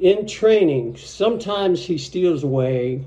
[0.00, 3.04] In training, sometimes he steals away.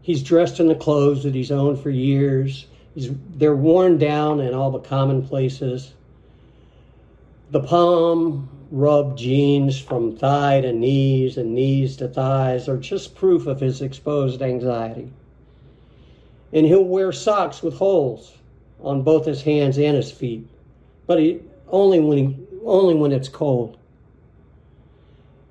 [0.00, 2.66] He's dressed in the clothes that he's owned for years.
[2.94, 5.92] He's, they're worn down in all the common places.
[7.50, 13.46] The palm rubbed jeans from thigh to knees and knees to thighs are just proof
[13.46, 15.12] of his exposed anxiety.
[16.54, 18.32] And he'll wear socks with holes
[18.80, 20.48] on both his hands and his feet,
[21.06, 23.76] but he, only when he, only when it's cold.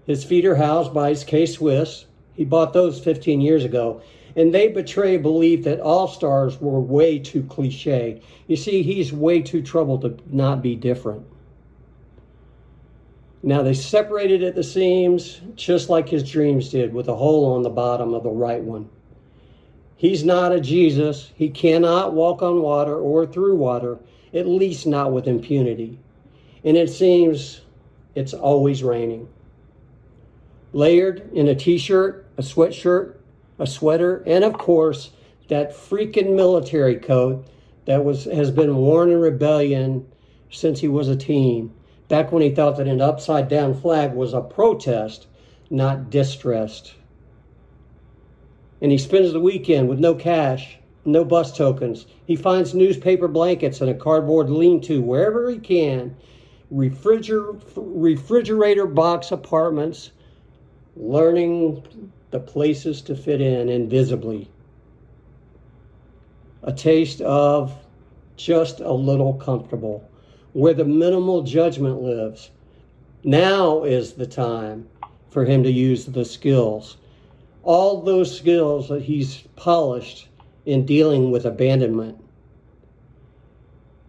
[0.05, 2.05] His feet are housed by his K Swiss.
[2.33, 4.01] He bought those 15 years ago,
[4.35, 8.21] and they betray a belief that all stars were way too cliche.
[8.47, 11.25] You see, he's way too troubled to not be different.
[13.41, 17.63] Now they separated at the seams, just like his dreams did, with a hole on
[17.63, 18.89] the bottom of the right one.
[19.95, 21.31] He's not a Jesus.
[21.35, 23.99] He cannot walk on water or through water,
[24.33, 25.99] at least not with impunity.
[26.63, 27.61] And it seems
[28.15, 29.27] it's always raining.
[30.75, 33.15] Layered in a t shirt, a sweatshirt,
[33.57, 35.09] a sweater, and of course,
[35.47, 37.47] that freaking military coat
[37.85, 40.05] that was has been worn in rebellion
[40.51, 41.73] since he was a teen.
[42.07, 45.25] Back when he thought that an upside down flag was a protest,
[45.71, 46.93] not distressed
[48.81, 52.05] and he spends the weekend with no cash, no bus tokens.
[52.25, 56.15] He finds newspaper blankets and a cardboard lean to wherever he can,
[56.69, 60.11] refrigerator, refrigerator box apartments,
[60.95, 64.49] learning the places to fit in invisibly.
[66.63, 67.73] A taste of
[68.37, 70.09] just a little comfortable,
[70.53, 72.49] where the minimal judgment lives.
[73.23, 74.87] Now is the time
[75.29, 76.97] for him to use the skills
[77.65, 80.27] all those skills that he's polished
[80.65, 82.23] in dealing with abandonment.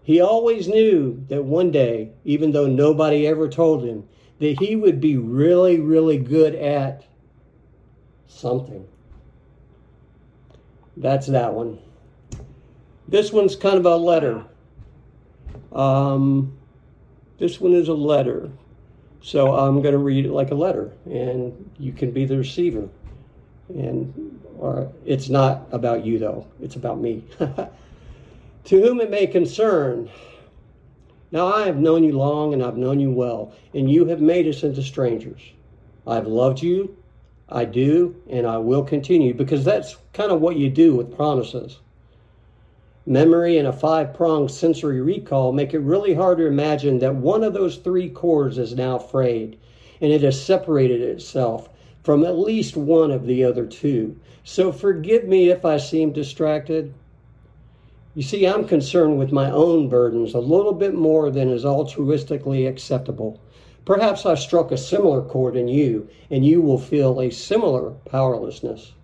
[0.02, 4.06] He always knew that one day, even though nobody ever told him,
[4.38, 7.04] that he would be really, really good at
[8.26, 8.86] something.
[10.96, 11.78] That's that one.
[13.08, 14.44] This one's kind of a letter.
[15.72, 16.56] Um,
[17.38, 18.50] this one is a letter.
[19.22, 22.88] So I'm going to read it like a letter, and you can be the receiver
[23.68, 27.24] and or it's not about you though it's about me
[28.64, 30.08] to whom it may concern
[31.30, 34.46] now i have known you long and i've known you well and you have made
[34.46, 35.40] us into strangers
[36.06, 36.96] i've loved you
[37.48, 41.80] i do and i will continue because that's kind of what you do with promises
[43.06, 47.54] memory and a five-pronged sensory recall make it really hard to imagine that one of
[47.54, 49.58] those three cords is now frayed
[50.00, 51.68] and it has separated itself
[52.02, 54.16] from at least one of the other two.
[54.44, 56.94] So forgive me if I seem distracted.
[58.16, 62.66] You see, I'm concerned with my own burdens a little bit more than is altruistically
[62.66, 63.38] acceptable.
[63.84, 68.94] Perhaps I've struck a similar chord in you, and you will feel a similar powerlessness.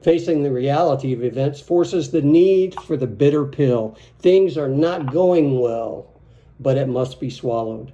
[0.00, 3.94] Facing the reality of events forces the need for the bitter pill.
[4.20, 6.10] Things are not going well,
[6.58, 7.92] but it must be swallowed.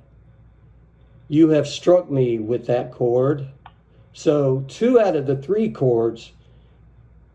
[1.27, 3.49] You have struck me with that chord.
[4.13, 6.31] So two out of the three chords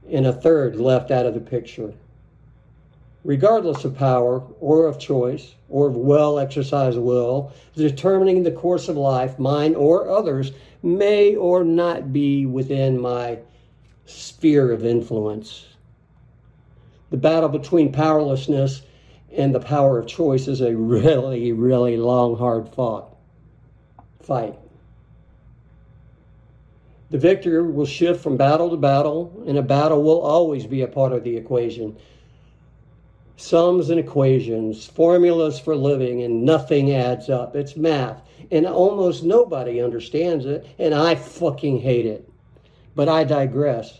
[0.10, 1.94] and a third left out of the picture.
[3.24, 8.98] Regardless of power or of choice or of well exercised will, determining the course of
[8.98, 10.52] life, mine or others,
[10.82, 13.40] may or not be within my
[14.06, 15.66] sphere of influence.
[17.12, 18.82] The battle between powerlessness
[19.32, 23.16] and the power of choice is a really, really long, hard fought
[24.20, 24.58] fight.
[27.10, 30.88] The victor will shift from battle to battle, and a battle will always be a
[30.88, 31.96] part of the equation.
[33.46, 37.58] Sums and equations, formulas for living, and nothing adds up.
[37.58, 42.30] It's math, and almost nobody understands it, and I fucking hate it.
[42.96, 44.00] But I digress.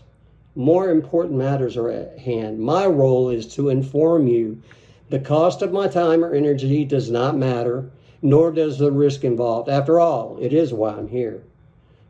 [0.54, 2.58] More important matters are at hand.
[2.58, 4.62] My role is to inform you.
[5.10, 7.90] The cost of my time or energy does not matter,
[8.22, 9.68] nor does the risk involved.
[9.68, 11.42] After all, it is why I'm here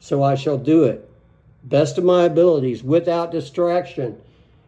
[0.05, 1.09] so I shall do it,
[1.65, 4.19] best of my abilities, without distraction.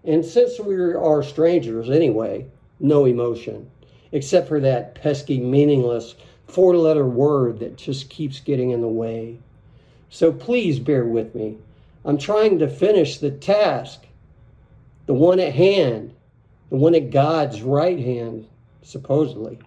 [0.03, 2.47] And since we are strangers anyway,
[2.81, 3.71] no emotion,
[4.13, 6.15] except for that pesky, meaningless
[6.47, 9.39] four letter word that just keeps getting in the way.
[10.11, 11.59] So please bear with me.
[12.05, 14.07] I'm trying to finish the task,
[15.07, 16.15] the one at hand,
[16.71, 18.47] the one at God's right hand,
[18.83, 19.59] supposedly.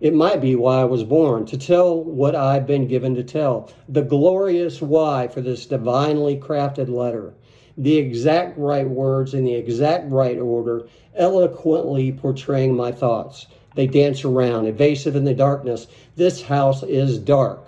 [0.00, 3.70] It might be why I was born, to tell what I've been given to tell.
[3.88, 7.32] The glorious why for this divinely crafted letter.
[7.78, 10.86] The exact right words in the exact right order,
[11.16, 13.46] eloquently portraying my thoughts.
[13.74, 15.86] They dance around, evasive in the darkness.
[16.16, 17.60] This house is dark.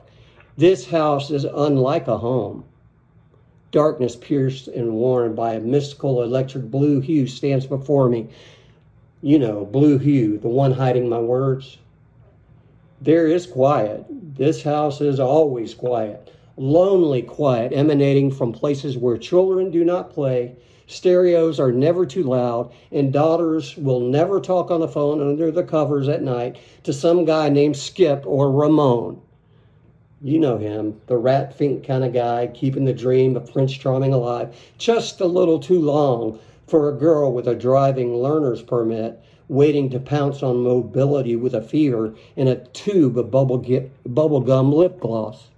[0.57, 2.65] This house is unlike a home.
[3.73, 8.29] Darkness pierced and worn by a mystical electric blue hue stands before me.
[9.23, 11.79] You know, blue hue, the one hiding my words.
[13.01, 14.05] There is quiet.
[14.37, 16.31] This house is always quiet.
[16.57, 20.55] Lonely quiet emanating from places where children do not play,
[20.87, 25.65] stereos are never too loud, and daughters will never talk on the phone under the
[25.65, 29.21] covers at night to some guy named Skip or Ramon.
[30.23, 34.13] You know him, the rat fink kind of guy, keeping the dream of Prince Charming
[34.13, 39.91] alive just a little too long for a girl with a driving learner's permit waiting
[39.91, 45.49] to pounce on mobility with a fever and a tube of bubble, bubblegum lip gloss.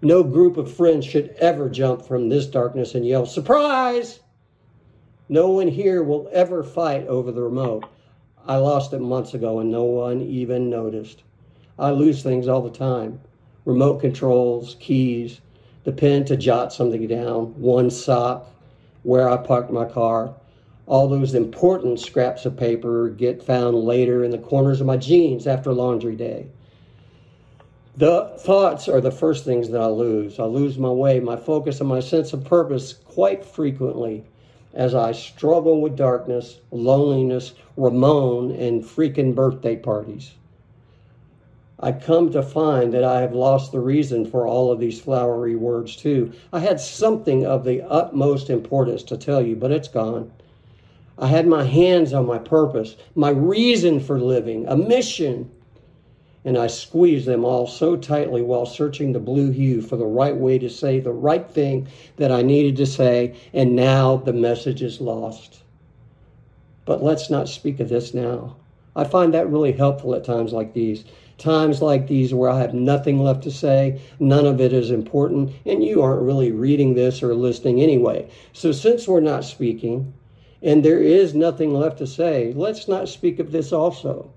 [0.00, 4.20] No group of friends should ever jump from this darkness and yell, Surprise!
[5.28, 7.84] No one here will ever fight over the remote.
[8.46, 11.24] I lost it months ago and no one even noticed.
[11.78, 13.20] I lose things all the time
[13.64, 15.40] remote controls, keys,
[15.82, 18.48] the pen to jot something down, one sock,
[19.02, 20.32] where I parked my car.
[20.86, 25.46] All those important scraps of paper get found later in the corners of my jeans
[25.46, 26.46] after laundry day.
[27.98, 30.38] The thoughts are the first things that I lose.
[30.38, 34.22] I lose my way, my focus, and my sense of purpose quite frequently
[34.72, 40.30] as I struggle with darkness, loneliness, Ramon, and freaking birthday parties.
[41.80, 45.56] I come to find that I have lost the reason for all of these flowery
[45.56, 46.32] words, too.
[46.52, 50.30] I had something of the utmost importance to tell you, but it's gone.
[51.18, 55.50] I had my hands on my purpose, my reason for living, a mission,
[56.48, 60.34] and I squeezed them all so tightly while searching the blue hue for the right
[60.34, 64.80] way to say the right thing that I needed to say, and now the message
[64.80, 65.60] is lost.
[66.86, 68.56] But let's not speak of this now.
[68.96, 71.04] I find that really helpful at times like these
[71.36, 75.52] times like these where I have nothing left to say, none of it is important,
[75.66, 78.26] and you aren't really reading this or listening anyway.
[78.54, 80.14] So, since we're not speaking
[80.62, 84.30] and there is nothing left to say, let's not speak of this also.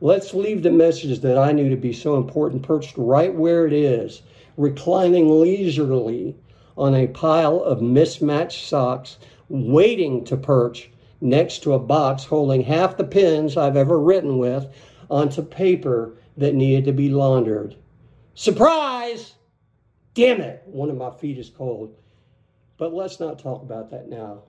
[0.00, 3.72] Let's leave the message that I knew to be so important perched right where it
[3.72, 4.22] is,
[4.56, 6.36] reclining leisurely
[6.76, 9.18] on a pile of mismatched socks,
[9.48, 10.90] waiting to perch
[11.20, 14.68] next to a box holding half the pens I've ever written with
[15.10, 17.74] onto paper that needed to be laundered.
[18.34, 19.34] Surprise!
[20.14, 21.96] Damn it, one of my feet is cold.
[22.76, 24.42] But let's not talk about that now.